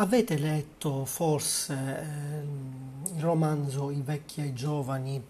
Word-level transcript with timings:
Avete 0.00 0.38
letto 0.38 1.04
forse 1.04 1.74
eh, 1.74 3.16
il 3.16 3.20
romanzo 3.20 3.90
I 3.90 4.00
vecchi 4.00 4.40
e 4.40 4.44
i 4.44 4.52
giovani 4.52 5.20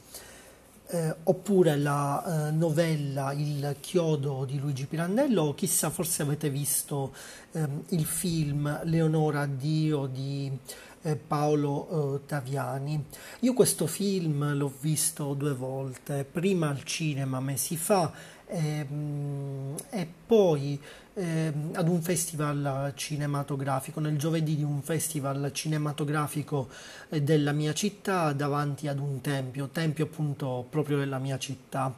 eh, 0.88 1.16
oppure 1.22 1.78
la 1.78 2.48
eh, 2.48 2.50
novella 2.50 3.32
Il 3.32 3.76
chiodo 3.80 4.44
di 4.44 4.58
Luigi 4.58 4.84
Pirandello 4.84 5.44
o 5.44 5.54
chissà 5.54 5.88
forse 5.88 6.20
avete 6.20 6.50
visto 6.50 7.14
ehm, 7.52 7.84
il 7.88 8.04
film 8.04 8.80
Leonora 8.84 9.46
Dio 9.46 10.04
di 10.04 10.52
eh, 11.00 11.16
Paolo 11.16 12.16
eh, 12.16 12.26
Taviani. 12.26 13.06
Io 13.40 13.54
questo 13.54 13.86
film 13.86 14.54
l'ho 14.54 14.72
visto 14.80 15.32
due 15.32 15.54
volte, 15.54 16.26
prima 16.30 16.68
al 16.68 16.82
cinema 16.84 17.40
mesi 17.40 17.78
fa 17.78 18.12
ehm, 18.48 19.74
e 19.90 20.06
poi 20.26 20.80
eh, 21.18 21.52
ad 21.72 21.88
un 21.88 22.00
festival 22.00 22.92
cinematografico, 22.94 23.98
nel 23.98 24.16
giovedì 24.16 24.56
di 24.56 24.62
un 24.62 24.82
festival 24.82 25.50
cinematografico 25.52 26.68
eh, 27.08 27.22
della 27.22 27.52
mia 27.52 27.72
città 27.72 28.32
davanti 28.32 28.86
ad 28.86 29.00
un 29.00 29.20
tempio, 29.20 29.68
tempio 29.68 30.04
appunto 30.04 30.66
proprio 30.70 30.98
della 30.98 31.18
mia 31.18 31.36
città. 31.38 31.94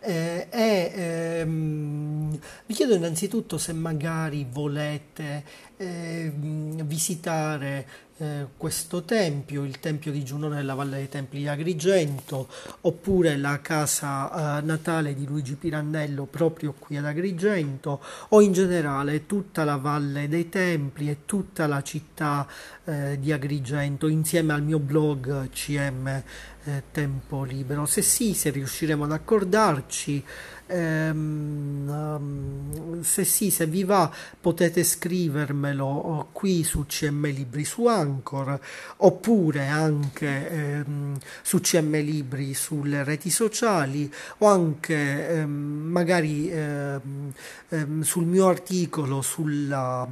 Eh, 0.00 0.48
e 0.50 0.92
ehm, 0.94 2.38
vi 2.66 2.74
chiedo 2.74 2.94
innanzitutto 2.94 3.58
se 3.58 3.72
magari 3.74 4.46
volete 4.50 5.44
ehm, 5.76 6.82
visitare 6.84 7.86
eh, 8.22 8.46
questo 8.56 9.02
tempio, 9.02 9.64
il 9.64 9.80
tempio 9.80 10.12
di 10.12 10.22
Giunone 10.22 10.54
nella 10.54 10.74
Valle 10.74 10.98
dei 10.98 11.08
Templi 11.08 11.40
di 11.40 11.48
Agrigento, 11.48 12.46
oppure 12.82 13.36
la 13.36 13.60
casa 13.60 14.58
eh, 14.58 14.62
natale 14.62 15.14
di 15.14 15.26
Luigi 15.26 15.54
Pirandello 15.54 16.26
proprio 16.26 16.72
qui 16.78 16.96
ad 16.96 17.04
Agrigento, 17.04 18.00
o 18.28 18.40
in 18.40 18.52
generale 18.52 19.26
tutta 19.26 19.64
la 19.64 19.76
Valle 19.76 20.28
dei 20.28 20.48
Templi 20.48 21.10
e 21.10 21.24
tutta 21.24 21.66
la 21.66 21.82
città 21.82 22.46
eh, 22.84 23.18
di 23.18 23.32
Agrigento 23.32 24.06
insieme 24.06 24.52
al 24.52 24.62
mio 24.62 24.78
blog 24.78 25.48
CM 25.50 26.22
eh, 26.64 26.82
Tempo 26.90 27.44
Libero. 27.44 27.86
Se 27.86 28.02
sì, 28.02 28.34
se 28.34 28.50
riusciremo 28.50 29.04
ad 29.04 29.12
accordarci, 29.12 30.24
ehm, 30.66 31.88
um, 31.88 33.02
se 33.02 33.24
sì, 33.24 33.50
se 33.50 33.66
vi 33.66 33.84
va, 33.84 34.10
potete 34.40 34.84
scrivermelo 34.84 36.28
qui 36.32 36.64
su 36.64 36.86
CM 36.86 37.26
Libri 37.26 37.64
su 37.64 37.86
Anchor 37.86 38.58
oppure 38.98 39.66
anche 39.66 40.50
ehm, 40.50 41.18
su 41.42 41.60
CM 41.60 42.00
Libri 42.00 42.54
sulle 42.54 43.04
reti 43.04 43.30
sociali 43.30 44.12
o 44.38 44.46
anche 44.46 45.28
ehm, 45.28 45.50
magari 45.50 46.50
ehm, 46.50 47.32
ehm, 47.68 48.00
sul 48.02 48.24
mio 48.24 48.48
articolo 48.48 49.20
sulla 49.20 50.08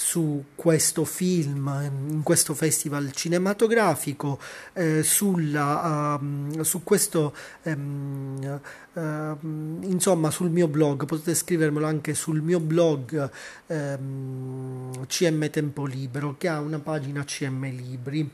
su 0.00 0.44
questo 0.54 1.04
film, 1.04 1.70
in 2.10 2.22
questo 2.22 2.54
festival 2.54 3.12
cinematografico, 3.12 4.40
eh, 4.72 5.02
sulla, 5.02 6.18
uh, 6.18 6.62
su 6.62 6.82
questo, 6.82 7.34
um, 7.64 8.60
uh, 8.94 9.36
insomma, 9.82 10.30
sul 10.30 10.48
mio 10.48 10.68
blog, 10.68 11.04
potete 11.04 11.34
scrivermelo 11.34 11.86
anche 11.86 12.14
sul 12.14 12.40
mio 12.40 12.60
blog 12.60 13.30
um, 13.66 15.06
CM 15.06 15.50
Tempo 15.50 15.84
Libero, 15.84 16.34
che 16.38 16.48
ha 16.48 16.60
una 16.60 16.78
pagina 16.78 17.22
CM 17.22 17.70
Libri 17.70 18.28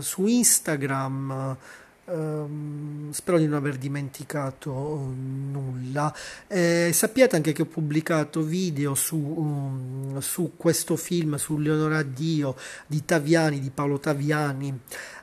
su 0.00 0.26
Instagram. 0.26 1.56
Um, 2.10 3.10
spero 3.10 3.36
di 3.36 3.46
non 3.46 3.58
aver 3.58 3.76
dimenticato 3.76 4.72
nulla. 4.72 6.10
Eh, 6.46 6.90
sappiate 6.90 7.36
anche 7.36 7.52
che 7.52 7.60
ho 7.62 7.66
pubblicato 7.66 8.40
video 8.40 8.94
su, 8.94 9.16
um, 9.18 10.18
su 10.20 10.52
questo 10.56 10.96
film, 10.96 11.36
su 11.36 11.58
Leonora 11.58 12.02
Dio 12.02 12.56
di 12.86 13.04
Taviani, 13.04 13.60
di 13.60 13.68
Paolo 13.68 13.98
Taviani. 13.98 14.80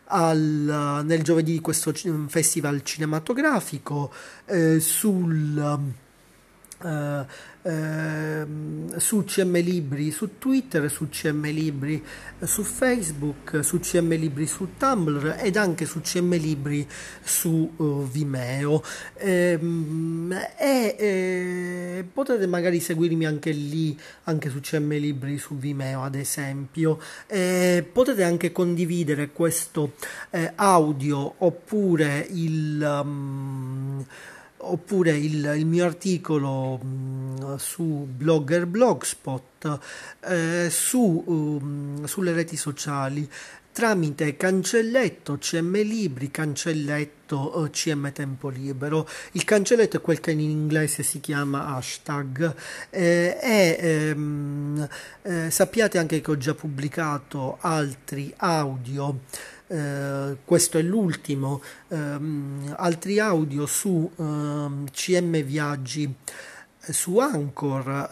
Al, 0.08 1.02
nel 1.04 1.24
giovedì 1.24 1.54
di 1.54 1.60
questo 1.60 1.92
festival 2.28 2.84
cinematografico 2.84 4.14
eh, 4.46 4.80
sul 4.80 6.04
Uh, 6.86 7.26
uh, 7.68 9.00
su 9.00 9.24
CM 9.24 9.60
Libri 9.60 10.12
su 10.12 10.38
Twitter, 10.38 10.90
su 10.90 11.10
CM 11.10 11.42
Libri 11.46 12.04
su 12.44 12.64
Facebook, 12.64 13.62
su 13.64 13.80
CM 13.80 14.10
Libri 14.16 14.46
su 14.46 14.70
Tumblr 14.78 15.38
ed 15.40 15.56
anche 15.58 15.86
su 15.86 16.02
CM 16.02 16.36
Libri 16.38 16.88
su 17.24 17.72
uh, 17.76 18.08
Vimeo. 18.08 18.84
Ehm, 19.16 20.32
e 20.58 20.96
eh, 21.00 22.06
potete 22.12 22.46
magari 22.46 22.80
seguirmi 22.80 23.26
anche 23.26 23.52
lì, 23.52 23.98
anche 24.26 24.50
su 24.50 24.60
CM 24.60 24.92
Libri 24.92 25.38
su 25.38 25.58
Vimeo, 25.58 26.04
ad 26.04 26.16
esempio. 26.16 27.00
Eh, 27.26 27.88
potete 27.92 28.24
anche 28.24 28.52
condividere 28.52 29.32
questo 29.32 29.94
eh, 30.30 30.52
audio 30.56 31.36
oppure 31.40 32.28
il. 32.30 33.02
Um, 33.04 34.06
oppure 34.72 35.12
il, 35.12 35.54
il 35.56 35.66
mio 35.66 35.86
articolo 35.86 36.78
mh, 36.78 37.56
su 37.58 37.84
Blogger 37.84 38.66
Blogspot, 38.66 39.80
eh, 40.22 40.68
su, 40.70 41.24
um, 41.26 42.04
sulle 42.06 42.34
reti 42.34 42.58
sociali 42.58 43.30
tramite 43.76 44.38
cancelletto 44.38 45.38
CM 45.38 45.74
Libri, 45.84 46.32
cancelletto 46.32 47.68
CM 47.70 48.10
Tempo 48.14 48.48
Libero. 48.48 49.06
Il 49.34 49.44
cancelletto 49.44 49.98
è 49.98 50.02
quel 50.02 50.22
che 50.22 50.32
in 50.32 50.40
inglese 50.40 51.04
si 51.04 51.20
chiama 51.20 51.76
hashtag 51.76 52.56
eh, 52.90 53.38
e 53.42 53.78
ehm, 53.78 54.88
eh, 55.24 55.52
sappiate 55.52 55.98
anche 55.98 56.22
che 56.22 56.32
ho 56.32 56.38
già 56.38 56.54
pubblicato 56.54 57.58
altri 57.60 58.34
audio 58.38 59.20
eh, 59.68 60.38
questo 60.46 60.78
è 60.78 60.82
l'ultimo, 60.82 61.62
ehm, 61.90 62.76
altri 62.78 63.20
audio 63.20 63.66
su 63.66 64.10
ehm, 64.16 64.86
CM 64.92 65.42
Viaggi 65.42 66.04
eh, 66.04 66.55
su 66.92 67.18
Anchor, 67.18 68.10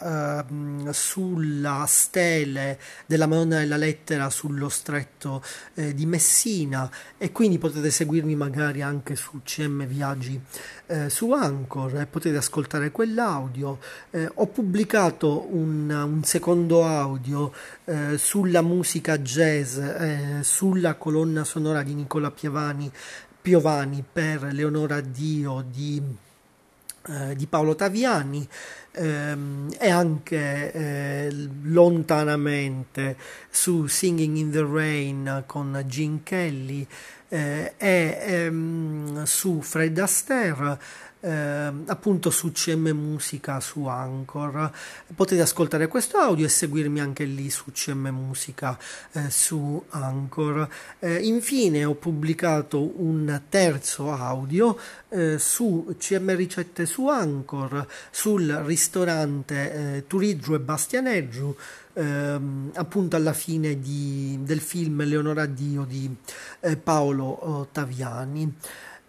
ehm, 0.48 0.90
sulla 0.90 1.84
stele 1.86 2.78
della 3.06 3.26
Madonna 3.26 3.58
della 3.58 3.76
Lettera 3.76 4.30
sullo 4.30 4.68
stretto 4.68 5.42
eh, 5.74 5.94
di 5.94 6.06
Messina 6.06 6.90
e 7.18 7.32
quindi 7.32 7.58
potete 7.58 7.90
seguirmi 7.90 8.34
magari 8.34 8.82
anche 8.82 9.16
su 9.16 9.40
CM 9.42 9.86
Viaggi 9.86 10.40
eh, 10.86 11.08
su 11.08 11.32
Anchor 11.32 12.00
e 12.00 12.06
potete 12.06 12.36
ascoltare 12.36 12.90
quell'audio. 12.90 13.78
Eh, 14.10 14.30
ho 14.34 14.46
pubblicato 14.46 15.46
un, 15.50 15.90
un 15.90 16.22
secondo 16.24 16.84
audio 16.84 17.52
eh, 17.84 18.18
sulla 18.18 18.62
musica 18.62 19.18
jazz, 19.18 19.76
eh, 19.78 20.38
sulla 20.42 20.94
colonna 20.94 21.44
sonora 21.44 21.82
di 21.82 21.94
Nicola 21.94 22.30
Piovani, 22.30 22.90
Piovani 23.40 24.04
per 24.10 24.42
Leonora 24.52 25.00
Dio 25.00 25.64
di, 25.70 26.02
eh, 27.08 27.34
di 27.34 27.46
Paolo 27.46 27.74
Taviani. 27.74 28.48
Ehm, 28.96 29.74
e 29.78 29.90
anche 29.90 30.72
eh, 30.72 31.48
lontanamente 31.62 33.16
su 33.50 33.88
Singing 33.88 34.36
in 34.36 34.52
the 34.52 34.64
Rain 34.64 35.42
con 35.46 35.82
Gene 35.88 36.20
Kelly 36.22 36.86
eh, 37.28 37.72
e 37.76 38.18
ehm, 38.20 39.24
su 39.24 39.60
Fred 39.62 39.98
Astaire 39.98 40.78
eh, 41.24 41.72
appunto 41.86 42.30
su 42.30 42.52
CM 42.52 42.90
Musica 42.90 43.58
su 43.60 43.86
Anchor. 43.86 44.70
Potete 45.14 45.40
ascoltare 45.40 45.88
questo 45.88 46.18
audio 46.18 46.44
e 46.44 46.50
seguirmi 46.50 47.00
anche 47.00 47.24
lì 47.24 47.48
su 47.48 47.72
CM 47.72 48.08
Musica 48.08 48.78
eh, 49.12 49.30
su 49.30 49.82
Anchor. 49.88 50.68
Eh, 50.98 51.16
infine 51.22 51.84
ho 51.86 51.94
pubblicato 51.94 53.00
un 53.00 53.40
terzo 53.48 54.12
audio 54.12 54.78
eh, 55.08 55.38
su 55.38 55.94
CM 55.98 56.36
Ricette 56.36 56.84
su 56.84 57.08
Anchor 57.08 57.86
sul 58.10 58.46
ristorante 58.64 59.72
eh, 59.96 60.06
Turiggio 60.06 60.54
e 60.54 60.60
Bastianeggio. 60.60 61.56
Ehm, 61.96 62.72
appunto 62.74 63.14
alla 63.14 63.32
fine 63.32 63.78
di, 63.78 64.36
del 64.42 64.60
film 64.60 65.04
Leonora 65.04 65.46
Dio 65.46 65.84
di 65.84 66.14
eh, 66.60 66.76
Paolo 66.76 67.68
Taviani. 67.70 68.52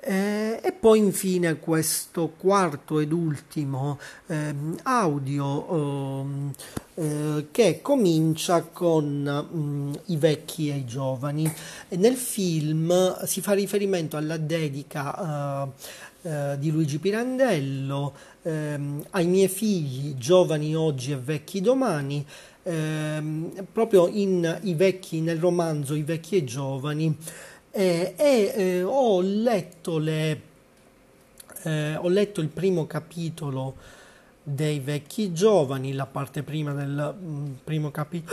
Eh, 0.07 0.59
e 0.61 0.71
poi 0.71 0.99
infine 0.99 1.57
questo 1.57 2.31
quarto 2.37 2.99
ed 2.99 3.11
ultimo 3.11 3.97
eh, 4.27 4.53
audio 4.83 6.21
ehm, 6.21 6.51
eh, 6.93 7.47
che 7.49 7.79
comincia 7.81 8.61
con 8.61 9.23
mh, 9.23 9.57
mm, 9.57 9.93
i 10.05 10.17
vecchi 10.17 10.69
e 10.69 10.75
i 10.75 10.85
giovani. 10.85 11.51
E 11.89 11.97
nel 11.97 12.17
film 12.17 13.25
si 13.25 13.41
fa 13.41 13.53
riferimento 13.53 14.15
alla 14.15 14.37
dedica 14.37 15.65
eh, 16.21 16.29
eh, 16.29 16.59
di 16.59 16.69
Luigi 16.69 16.99
Pirandello 16.99 18.13
ehm, 18.43 19.05
ai 19.09 19.25
miei 19.25 19.47
figli, 19.47 20.13
giovani 20.17 20.75
oggi 20.75 21.13
e 21.13 21.17
vecchi 21.17 21.61
domani. 21.61 22.23
Ehm, 22.61 23.65
proprio 23.71 24.07
in, 24.07 24.59
i 24.61 24.75
vecchi, 24.75 25.19
nel 25.21 25.39
romanzo 25.39 25.95
I 25.95 26.03
vecchi 26.03 26.35
e 26.35 26.37
i 26.39 26.43
giovani 26.43 27.17
e 27.75 28.53
eh, 28.55 28.83
ho 28.83 29.19
letto 29.21 29.97
le 29.97 30.53
eh, 31.63 31.95
ho 31.95 32.07
letto 32.07 32.41
il 32.41 32.47
primo 32.47 32.85
capitolo 32.85 33.75
dei 34.43 34.79
vecchi 34.79 35.33
giovani, 35.33 35.93
la 35.93 36.05
parte 36.05 36.43
prima 36.43 36.73
del 36.73 37.15
mm, 37.19 37.53
primo, 37.63 37.89
capi- 37.89 38.23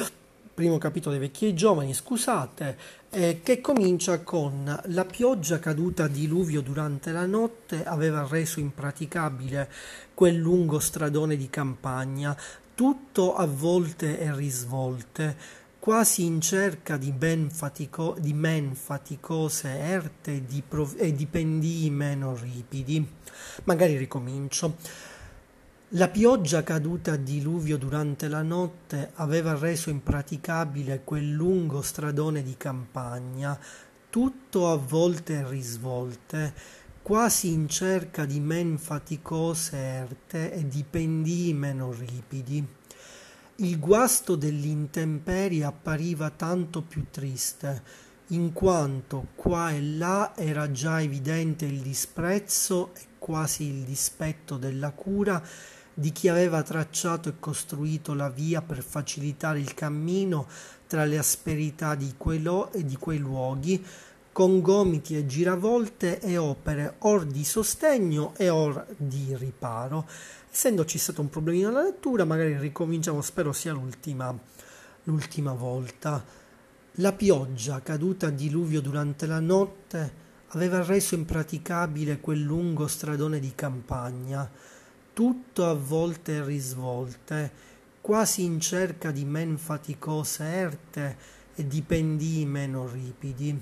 primo 0.53 0.77
capitolo 0.77 1.17
dei 1.17 1.27
vecchi 1.27 1.55
giovani, 1.55 1.95
scusate, 1.95 2.77
eh, 3.11 3.41
che 3.43 3.61
comincia 3.63 4.21
con 4.21 4.81
la 4.85 5.05
pioggia 5.07 5.59
caduta 5.59 6.05
a 6.05 6.09
diluvio 6.09 6.61
durante 6.61 7.11
la 7.11 7.25
notte 7.25 7.85
aveva 7.85 8.27
reso 8.29 8.61
impraticabile 8.61 9.71
quel 10.13 10.37
lungo 10.37 10.79
stradone 10.79 11.37
di 11.37 11.49
campagna, 11.49 12.37
tutto 12.75 13.35
a 13.35 13.47
volte 13.47 14.19
e 14.19 14.35
risvolte 14.35 15.61
quasi 15.83 16.23
in 16.25 16.41
cerca 16.41 16.97
di, 16.97 17.11
ben 17.11 17.51
fatico- 17.51 18.15
di 18.17 18.33
men 18.33 18.77
faticose 18.77 19.69
erte 19.69 20.45
di, 20.45 20.63
prov- 20.63 20.95
e 20.97 21.13
di 21.13 21.27
pendii 21.27 21.91
meno 21.91 22.37
ripidi. 22.37 23.05
Magari 23.65 23.97
ricomincio. 23.97 24.77
La 25.95 26.07
pioggia 26.07 26.63
caduta 26.63 27.15
a 27.15 27.17
diluvio 27.17 27.79
durante 27.79 28.29
la 28.29 28.43
notte 28.43 29.11
aveva 29.15 29.59
reso 29.59 29.91
impraticabile 29.91 31.01
quel 31.03 31.33
lungo 31.33 31.83
stradone 31.83 32.45
di 32.45 32.57
campagna, 32.57 33.59
tutto 34.09 34.71
a 34.71 34.77
volte 34.77 35.41
e 35.41 35.49
risvolte, 35.49 36.55
quasi 37.03 37.51
in 37.51 37.69
cerca 37.69 38.25
di 38.25 38.39
men 38.39 38.79
faticose 38.79 39.77
erte 39.77 40.53
e 40.53 40.69
di 40.69 40.85
pendii 40.89 41.53
meno 41.55 41.93
ripidi. 41.93 42.65
Il 43.57 43.79
guasto 43.79 44.35
dell'intemperie 44.35 45.65
appariva 45.65 46.31
tanto 46.31 46.81
più 46.81 47.05
triste, 47.11 47.83
in 48.29 48.55
quanto 48.55 49.29
qua 49.35 49.71
e 49.71 49.83
là 49.83 50.35
era 50.35 50.71
già 50.71 51.03
evidente 51.03 51.67
il 51.67 51.81
disprezzo 51.81 52.95
e 52.95 53.01
quasi 53.19 53.65
il 53.65 53.83
dispetto 53.85 54.57
della 54.57 54.91
cura 54.93 55.43
di 55.93 56.13
chi 56.13 56.29
aveva 56.29 56.63
tracciato 56.63 57.29
e 57.29 57.35
costruito 57.39 58.15
la 58.15 58.31
via 58.31 58.63
per 58.63 58.83
facilitare 58.83 59.61
il 59.61 59.75
cammino 59.75 60.49
tra 60.87 61.05
le 61.05 61.19
asperità 61.19 61.95
di 61.95 62.15
quei, 62.17 62.41
lo- 62.41 62.71
di 62.75 62.97
quei 62.97 63.19
luoghi, 63.19 63.85
con 64.33 64.61
gomiti 64.61 65.17
e 65.17 65.27
giravolte 65.27 66.19
e 66.21 66.39
opere 66.39 66.95
or 67.01 67.27
di 67.27 67.45
sostegno 67.45 68.33
e 68.37 68.49
or 68.49 68.87
di 68.97 69.37
riparo 69.37 70.07
essendoci 70.53 70.99
stato 70.99 71.23
un 71.23 71.31
problemino 71.31 71.69
alla 71.69 71.83
lettura, 71.83 72.27
magari 72.27 72.59
ricominciamo, 72.59 73.23
spero 73.23 73.53
sia 73.53 73.73
l'ultima, 73.73 74.39
l'ultima 75.05 75.55
volta. 75.55 76.23
La 76.97 77.13
pioggia 77.15 77.81
caduta 77.81 78.27
a 78.27 78.31
diluvio 78.31 78.83
durante 78.83 79.25
la 79.25 79.41
notte 79.41 80.21
aveva 80.49 80.85
reso 80.85 81.15
impraticabile 81.15 82.21
quel 82.21 82.43
lungo 82.43 82.87
stradone 82.87 83.41
di 83.41 83.55
campagna, 83.55 84.49
tutto 85.15 85.65
a 85.65 85.73
volte 85.73 86.37
e 86.37 86.45
risvolte, 86.45 87.53
quasi 88.03 88.45
in 88.45 88.61
cerca 88.61 89.11
di 89.11 89.25
men 89.25 89.57
faticose 89.57 90.45
erte 90.45 91.17
e 91.55 91.67
di 91.67 91.81
pendii 91.81 92.45
meno 92.45 92.87
ripidi. 92.87 93.59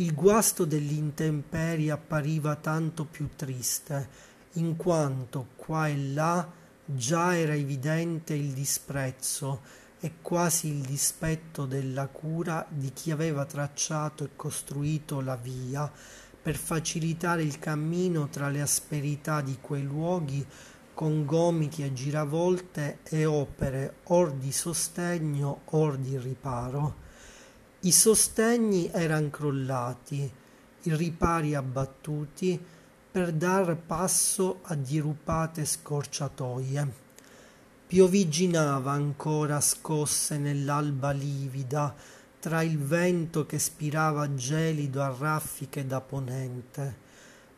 Il 0.00 0.14
guasto 0.14 0.64
dell'intemperie 0.64 1.90
appariva 1.90 2.54
tanto 2.54 3.04
più 3.04 3.30
triste, 3.34 4.08
in 4.52 4.76
quanto 4.76 5.48
qua 5.56 5.88
e 5.88 5.96
là 5.96 6.48
già 6.84 7.36
era 7.36 7.56
evidente 7.56 8.32
il 8.32 8.52
disprezzo 8.52 9.60
e 9.98 10.12
quasi 10.22 10.68
il 10.68 10.82
dispetto 10.82 11.66
della 11.66 12.06
cura 12.06 12.64
di 12.68 12.92
chi 12.92 13.10
aveva 13.10 13.44
tracciato 13.44 14.22
e 14.22 14.36
costruito 14.36 15.20
la 15.20 15.34
via 15.34 15.90
per 16.40 16.54
facilitare 16.54 17.42
il 17.42 17.58
cammino 17.58 18.28
tra 18.28 18.50
le 18.50 18.60
asperità 18.60 19.40
di 19.40 19.58
quei 19.60 19.82
luoghi 19.82 20.46
con 20.94 21.24
gomiti 21.24 21.82
e 21.82 21.92
giravolte 21.92 22.98
e 23.02 23.24
opere 23.24 23.96
or 24.04 24.30
di 24.30 24.52
sostegno 24.52 25.62
or 25.70 25.96
di 25.96 26.16
riparo. 26.16 27.06
I 27.80 27.92
sostegni 27.92 28.90
eran 28.92 29.30
crollati, 29.30 30.28
i 30.82 30.96
ripari 30.96 31.54
abbattuti, 31.54 32.60
per 33.10 33.30
dar 33.32 33.76
passo 33.76 34.58
a 34.62 34.74
dirupate 34.74 35.64
scorciatoie. 35.64 36.92
Pioviginava 37.86 38.90
ancora 38.90 39.60
scosse 39.60 40.38
nell'alba 40.38 41.12
livida, 41.12 41.94
tra 42.40 42.62
il 42.62 42.78
vento 42.78 43.46
che 43.46 43.60
spirava 43.60 44.34
gelido 44.34 45.00
a 45.00 45.14
raffiche 45.16 45.86
da 45.86 46.00
ponente, 46.00 47.06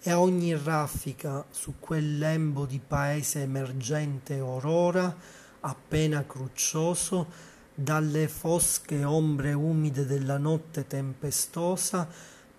e 0.02 0.11
a 0.11 0.20
ogni 0.20 0.55
raffica 0.55 1.46
su 1.49 1.76
quel 1.78 2.19
lembo 2.19 2.66
di 2.66 2.78
paese 2.78 3.40
emergente 3.40 4.38
orora, 4.38 5.16
appena 5.61 6.26
cruccioso, 6.26 7.49
dalle 7.75 8.28
fosche 8.28 9.05
ombre 9.05 9.52
umide 9.52 10.06
della 10.06 10.38
notte 10.38 10.87
tempestosa, 10.87 12.08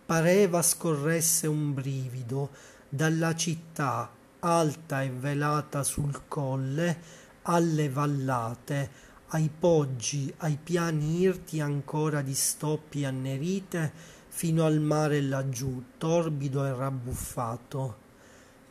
pareva 0.05 0.61
scorresse 0.61 1.47
un 1.47 1.73
brivido, 1.73 2.49
dalla 2.89 3.33
città 3.35 4.09
alta 4.39 5.03
e 5.03 5.09
velata 5.09 5.83
sul 5.83 6.23
colle 6.27 7.19
alle 7.43 7.89
vallate, 7.89 8.89
ai 9.27 9.49
poggi, 9.57 10.31
ai 10.37 10.57
piani 10.61 11.21
irti 11.21 11.59
ancora 11.59 12.21
di 12.21 12.33
stoppi 12.33 13.05
annerite, 13.05 14.19
fino 14.27 14.65
al 14.65 14.79
mare 14.79 15.21
laggiù, 15.21 15.83
torbido 15.97 16.65
e 16.65 16.73
rabbuffato. 16.73 17.97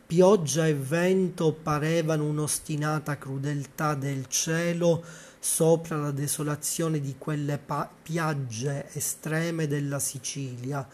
Pioggia 0.05 0.67
e 0.67 0.73
vento 0.73 1.53
parevano 1.53 2.25
un'ostinata 2.25 3.17
crudeltà 3.17 3.95
del 3.95 4.27
cielo 4.27 5.03
sopra 5.43 5.97
la 5.97 6.11
desolazione 6.11 6.99
di 6.99 7.15
quelle 7.17 7.57
pa- 7.57 7.89
piagge 8.01 8.87
estreme 8.93 9.65
della 9.65 9.97
Sicilia, 9.97 10.87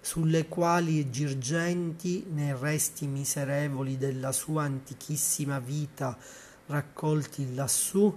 sulle 0.00 0.48
quali 0.48 1.10
girgenti 1.10 2.26
nei 2.28 2.56
resti 2.58 3.06
miserevoli 3.06 3.96
della 3.96 4.32
sua 4.32 4.64
antichissima 4.64 5.60
vita 5.60 6.18
raccolti 6.66 7.54
lassù, 7.54 8.12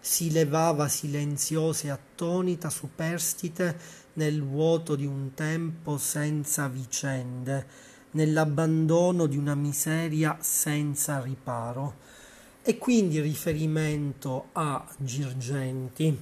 si 0.00 0.32
levava 0.32 0.88
silenziosa 0.88 1.86
e 1.86 1.90
attonita 1.90 2.68
superstite 2.68 3.78
nel 4.14 4.42
vuoto 4.42 4.96
di 4.96 5.06
un 5.06 5.32
tempo 5.34 5.96
senza 5.96 6.66
vicende, 6.66 7.66
nell'abbandono 8.12 9.26
di 9.26 9.36
una 9.36 9.54
miseria 9.54 10.38
senza 10.40 11.20
riparo. 11.20 12.18
E 12.62 12.76
quindi 12.76 13.20
riferimento 13.20 14.48
a 14.52 14.86
Girgenti. 14.98 16.18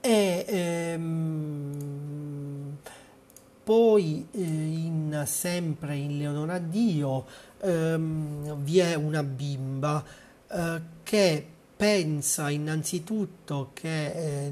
E, 0.00 0.44
ehm, 0.48 1.50
poi 3.62 4.26
eh, 4.30 4.40
in, 4.40 5.22
sempre 5.26 5.96
in 5.96 6.16
Leonora 6.16 6.58
Dio 6.58 7.26
ehm, 7.60 8.62
vi 8.62 8.78
è 8.78 8.94
una 8.94 9.22
bimba 9.22 10.02
eh, 10.50 10.80
che 11.02 11.46
pensa 11.76 12.48
innanzitutto 12.48 13.70
che 13.74 14.46
eh, 14.46 14.50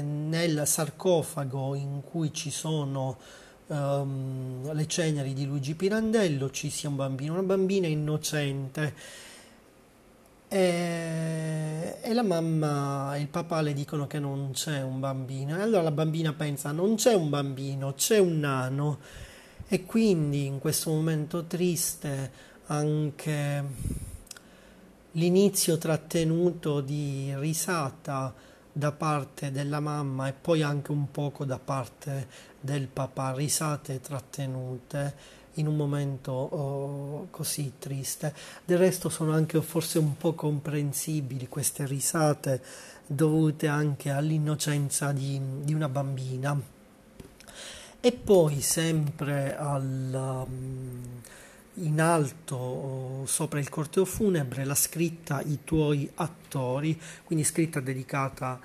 nel 0.00 0.62
sarcofago 0.66 1.74
in 1.74 2.00
cui 2.02 2.32
ci 2.32 2.50
sono 2.50 3.18
ehm, 3.70 4.72
le 4.72 4.86
ceneri 4.86 5.32
di 5.32 5.46
Luigi 5.46 5.74
Pirandello 5.74 6.50
ci 6.50 6.70
sia 6.70 6.88
un 6.88 6.96
bambino, 6.96 7.32
una 7.32 7.42
bambina 7.42 7.86
innocente 7.86 8.94
e, 10.52 11.98
e, 12.00 12.12
la 12.12 12.24
mamma 12.24 13.14
e 13.14 13.20
il 13.20 13.28
papà 13.28 13.60
le 13.60 13.72
dicono 13.72 14.08
che 14.08 14.18
non 14.18 14.50
c'è 14.52 14.82
un 14.82 14.98
bambino. 14.98 15.56
E 15.56 15.62
allora 15.62 15.82
la 15.82 15.92
bambina 15.92 16.32
pensa: 16.32 16.72
non 16.72 16.96
c'è 16.96 17.14
un 17.14 17.28
bambino, 17.28 17.94
c'è 17.94 18.18
un 18.18 18.40
nano. 18.40 18.98
E 19.68 19.84
quindi 19.84 20.46
in 20.46 20.58
questo 20.58 20.90
momento 20.90 21.44
triste 21.44 22.32
anche 22.66 23.64
l'inizio 25.12 25.78
trattenuto 25.78 26.80
di 26.80 27.32
risata 27.36 28.34
da 28.72 28.92
parte 28.92 29.50
della 29.50 29.80
mamma 29.80 30.28
e 30.28 30.32
poi 30.32 30.62
anche 30.62 30.92
un 30.92 31.10
poco 31.10 31.44
da 31.44 31.58
parte 31.58 32.28
del 32.60 32.86
papà, 32.86 33.32
risate 33.32 34.00
trattenute 34.00 35.38
in 35.54 35.66
un 35.66 35.76
momento 35.76 36.32
oh, 36.32 37.26
così 37.30 37.72
triste. 37.78 38.34
Del 38.64 38.78
resto 38.78 39.08
sono 39.08 39.32
anche 39.32 39.60
forse 39.60 39.98
un 39.98 40.16
po' 40.16 40.34
comprensibili 40.34 41.48
queste 41.48 41.86
risate 41.86 42.62
dovute 43.06 43.66
anche 43.66 44.10
all'innocenza 44.10 45.12
di, 45.12 45.40
di 45.62 45.74
una 45.74 45.88
bambina. 45.88 46.58
E 48.02 48.12
poi 48.12 48.60
sempre 48.62 49.56
al, 49.56 50.46
um, 50.48 51.20
in 51.80 52.00
alto 52.00 53.24
sopra 53.26 53.58
il 53.58 53.68
corteo 53.68 54.04
funebre 54.04 54.64
la 54.64 54.74
scritta 54.74 55.40
I 55.40 55.60
tuoi 55.64 56.10
attori, 56.14 56.98
quindi 57.24 57.44
scritta 57.44 57.80
dedicata 57.80 58.58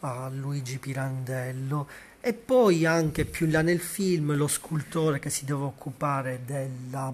a 0.00 0.28
Luigi 0.28 0.78
Pirandello 0.78 1.88
e 2.20 2.32
poi 2.34 2.86
anche 2.86 3.24
più 3.24 3.48
là 3.48 3.62
nel 3.62 3.80
film 3.80 4.34
lo 4.36 4.46
scultore 4.46 5.18
che 5.18 5.30
si 5.30 5.44
deve 5.44 5.64
occupare 5.64 6.42
della, 6.44 7.12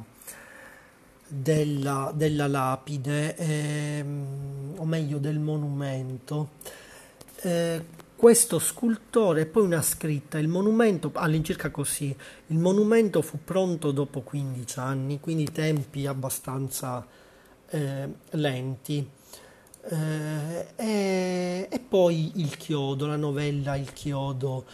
della, 1.26 2.12
della 2.14 2.46
lapide, 2.46 3.36
ehm, 3.36 4.74
o 4.76 4.84
meglio 4.84 5.18
del 5.18 5.38
monumento. 5.38 6.50
Eh, 7.40 7.84
questo 8.18 8.58
scultore 8.58 9.42
e 9.42 9.46
poi 9.46 9.62
una 9.62 9.80
scritta, 9.80 10.40
il 10.40 10.48
monumento 10.48 11.12
all'incirca 11.14 11.70
così, 11.70 12.12
il 12.48 12.58
monumento 12.58 13.22
fu 13.22 13.38
pronto 13.44 13.92
dopo 13.92 14.22
15 14.22 14.78
anni, 14.80 15.20
quindi 15.20 15.44
tempi 15.44 16.04
abbastanza 16.04 17.06
eh, 17.70 18.08
lenti. 18.30 19.08
Eh, 19.88 20.66
e, 20.74 21.68
e, 21.70 21.78
poi 21.78 22.32
il 22.40 22.56
chiodo, 22.56 23.06
la 23.06 23.14
novella 23.14 23.76
Il 23.76 23.92
chiodo 23.92 24.64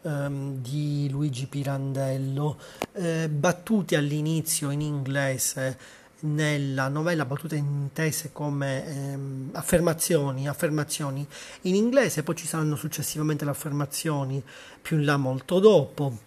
ehm, 0.00 0.62
di 0.62 1.06
Luigi 1.10 1.46
Pirandello, 1.46 2.56
eh, 2.94 3.28
battute 3.28 3.96
all'inizio 3.96 4.70
in 4.70 4.80
inglese 4.80 5.78
nella 6.24 6.88
novella 6.88 7.24
battute 7.24 7.56
intese 7.56 8.32
come 8.32 8.86
ehm, 8.86 9.50
affermazioni, 9.52 10.48
affermazioni. 10.48 11.26
In 11.62 11.74
inglese, 11.74 12.22
poi 12.22 12.36
ci 12.36 12.46
saranno 12.46 12.76
successivamente 12.76 13.44
le 13.44 13.50
affermazioni 13.50 14.42
più 14.80 14.98
in 14.98 15.04
là 15.04 15.16
molto 15.16 15.58
dopo, 15.58 16.18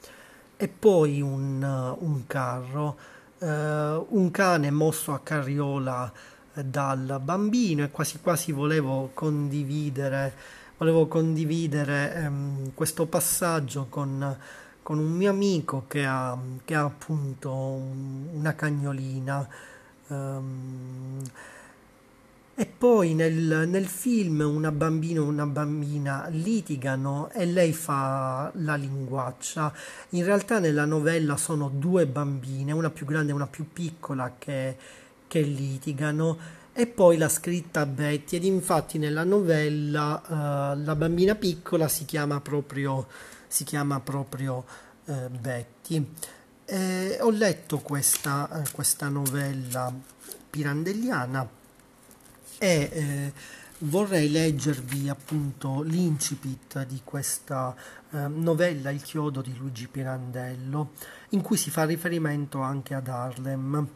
e 0.56 0.68
poi 0.68 1.22
un, 1.22 1.62
un 2.00 2.28
carro, 2.28 2.98
eh, 3.40 3.46
un 3.48 4.30
cane 4.32 4.72
mosso 4.72 5.14
a 5.14 5.20
carriola 5.20 6.12
dal 6.54 7.20
bambino. 7.24 7.84
E 7.84 7.92
quasi 7.92 8.20
quasi 8.20 8.52
volevo 8.52 9.12
condividere 9.14 10.34
volevo 10.78 11.08
condividere 11.08 12.14
ehm, 12.14 12.72
questo 12.76 13.08
passaggio 13.08 13.88
con, 13.90 14.38
con, 14.84 15.00
un 15.00 15.12
mio 15.12 15.32
amico 15.32 15.86
che 15.88 16.06
ha, 16.06 16.38
che 16.64 16.76
ha 16.76 16.84
appunto 16.84 17.52
un, 17.52 18.28
una 18.34 18.54
cagnolina. 18.54 19.48
Um, 20.08 21.22
e 22.60 22.66
poi 22.66 23.14
nel, 23.14 23.68
nel, 23.68 23.86
film 23.86 24.40
una 24.40 24.72
bambina 24.72 25.20
e 25.20 25.24
una 25.24 25.46
bambina 25.46 26.26
litigano 26.30 27.30
e 27.32 27.46
lei 27.46 27.72
fa 27.72 28.52
la 28.56 28.74
linguaccia. 28.74 29.72
In 30.10 30.26
realtà 30.26 30.58
nella 30.58 30.86
novella 30.86 31.38
sono 31.38 31.70
due 31.70 32.08
bambine, 32.08 32.72
una 32.72 32.90
più 32.90 33.06
grande 33.06 33.32
e 33.32 33.36
una 33.36 33.46
più 33.46 33.72
piccola, 33.72 34.38
che, 34.40 34.76
che 35.28 35.42
litigano 35.42 36.38
e 36.74 36.88
poi 36.88 37.18
la 37.18 37.30
scritta 37.30 37.86
Betty 37.86 38.38
ed 38.38 38.44
infatti 38.44 38.98
nella 38.98 39.24
novella 39.24 40.22
uh, 40.26 40.84
la 40.84 40.96
bambina 40.96 41.36
piccola 41.36 41.88
si 41.88 42.06
chiama 42.06 42.42
proprio, 42.42 43.06
si 43.48 43.66
chiama 43.66 44.00
proprio 44.00 44.66
uh, 45.06 45.30
Betty. 45.30 46.14
Eh, 46.70 47.18
ho 47.22 47.30
letto 47.30 47.78
questa, 47.78 48.50
uh, 48.52 48.72
questa, 48.74 49.08
novella 49.08 49.90
pirandelliana 50.50 51.48
e 52.58 52.90
eh, 52.92 53.34
vorrei 53.86 54.30
leggervi 54.30 55.08
appunto 55.08 55.82
l'incipit 55.82 56.86
di 56.86 57.00
questa 57.06 57.74
novella 58.10 58.90
Il 58.90 59.02
chiodo 59.02 59.42
di 59.42 59.56
Luigi 59.56 59.88
Pirandello 59.88 60.92
in 61.30 61.42
cui 61.42 61.56
si 61.56 61.70
fa 61.70 61.86
riferimento 61.86 62.60
anche 62.60 62.94
ad 62.96 63.08
Harlem 63.08 63.88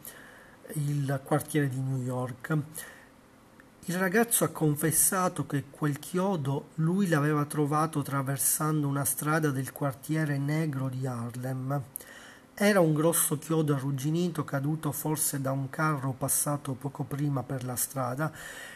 il 0.74 1.20
quartiere 1.24 1.68
di 1.68 1.78
New 1.78 2.00
York. 2.00 2.56
Il 3.86 3.96
ragazzo 3.96 4.44
ha 4.44 4.48
confessato 4.48 5.44
che 5.44 5.64
quel 5.68 5.98
chiodo 5.98 6.68
lui 6.76 7.08
l'aveva 7.08 7.44
trovato 7.44 7.98
attraversando 7.98 8.86
una 8.86 9.04
strada 9.04 9.50
del 9.50 9.72
quartiere 9.72 10.38
negro 10.38 10.88
di 10.88 11.06
Harlem. 11.06 11.82
Era 12.54 12.80
un 12.80 12.92
grosso 12.92 13.38
chiodo 13.38 13.74
arrugginito 13.74 14.44
caduto 14.44 14.92
forse 14.92 15.40
da 15.40 15.52
un 15.52 15.70
carro 15.70 16.12
passato 16.12 16.74
poco 16.74 17.02
prima 17.02 17.42
per 17.42 17.64
la 17.64 17.76
strada, 17.76 18.30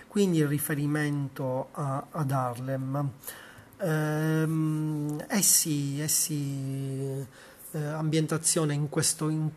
quindi 0.08 0.38
il 0.38 0.48
riferimento 0.48 1.68
a, 1.72 2.06
ad 2.10 2.30
Harlem. 2.30 3.10
Ehm, 3.78 5.24
eh 5.28 5.42
sì, 5.42 6.00
eh 6.00 6.08
sì, 6.08 7.24
eh, 7.72 7.84
ambientazione 7.84 8.72
in 8.72 8.88
questo, 8.88 9.28
in 9.28 9.50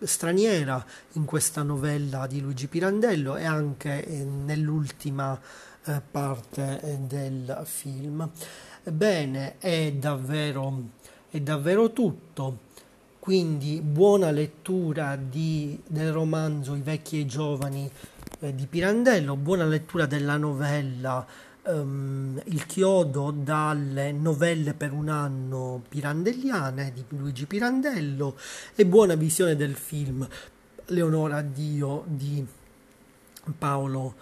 straniera 0.00 0.84
in 1.12 1.26
questa 1.26 1.62
novella 1.62 2.26
di 2.26 2.40
Luigi 2.40 2.66
Pirandello 2.66 3.36
e 3.36 3.44
anche 3.44 4.04
eh, 4.06 4.24
nell'ultima 4.24 5.38
eh, 5.84 6.00
parte 6.10 6.80
eh, 6.80 6.96
del 6.98 7.60
film. 7.64 8.28
Bene, 8.84 9.58
è 9.58 9.92
davvero, 9.92 10.82
è 11.28 11.40
davvero 11.40 11.92
tutto. 11.92 12.63
Quindi 13.24 13.80
buona 13.80 14.30
lettura 14.30 15.16
di, 15.16 15.80
del 15.86 16.12
romanzo 16.12 16.74
I 16.74 16.82
vecchi 16.82 17.16
e 17.16 17.20
i 17.20 17.26
giovani 17.26 17.90
eh, 18.40 18.54
di 18.54 18.66
Pirandello, 18.66 19.34
buona 19.34 19.64
lettura 19.64 20.04
della 20.04 20.36
novella 20.36 21.26
um, 21.62 22.38
Il 22.44 22.66
chiodo 22.66 23.30
dalle 23.30 24.12
novelle 24.12 24.74
per 24.74 24.92
un 24.92 25.08
anno 25.08 25.82
pirandelliane 25.88 26.92
di 26.92 27.02
Luigi 27.16 27.46
Pirandello 27.46 28.36
e 28.74 28.84
buona 28.84 29.14
visione 29.14 29.56
del 29.56 29.74
film 29.74 30.28
Leonora 30.88 31.40
Dio 31.40 32.04
di 32.06 32.46
Paolo, 33.56 34.14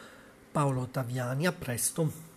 Paolo 0.52 0.86
Taviani. 0.92 1.48
A 1.48 1.52
presto. 1.52 2.31